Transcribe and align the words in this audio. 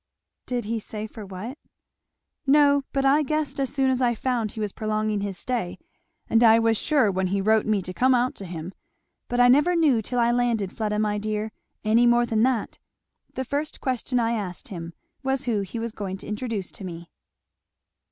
"Did 0.47 0.65
he 0.65 0.79
say 0.79 1.05
for 1.05 1.27
what?" 1.27 1.59
"No, 2.47 2.85
but 2.91 3.05
I 3.05 3.21
guessed 3.21 3.59
as 3.59 3.71
soon 3.71 3.91
as 3.91 4.01
I 4.01 4.15
found 4.15 4.53
he 4.53 4.59
was 4.59 4.71
prolonging 4.73 5.21
his 5.21 5.37
stay, 5.37 5.77
and 6.27 6.43
I 6.43 6.57
was 6.57 6.75
sure 6.75 7.11
when 7.11 7.27
he 7.27 7.39
wrote 7.39 7.67
me 7.67 7.83
to 7.83 7.93
come 7.93 8.15
out 8.15 8.33
to 8.37 8.45
him. 8.45 8.73
But 9.27 9.39
I 9.39 9.47
never 9.47 9.75
knew 9.75 10.01
till 10.01 10.17
I 10.17 10.31
landed, 10.31 10.71
Fleda 10.71 10.97
my 10.97 11.19
dear, 11.19 11.51
any 11.83 12.07
more 12.07 12.25
than 12.25 12.41
that. 12.41 12.79
The 13.35 13.45
first 13.45 13.79
question 13.79 14.19
I 14.19 14.31
asked 14.31 14.69
him 14.69 14.93
was 15.21 15.43
who 15.45 15.59
he 15.61 15.77
was 15.77 15.91
going 15.91 16.17
to 16.17 16.27
introduce 16.27 16.71
to 16.71 16.83
me." 16.83 17.11